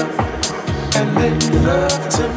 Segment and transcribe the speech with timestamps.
[0.00, 2.27] and make love to